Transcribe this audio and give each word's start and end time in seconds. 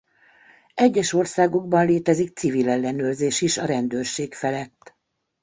Egyes 0.75 1.13
országokban 1.13 1.85
létezik 1.85 2.37
civil 2.37 2.69
ellenőrzés 2.69 3.41
is 3.41 3.57
a 3.57 3.65
rendőrség 3.65 4.33
felett. 4.33 4.95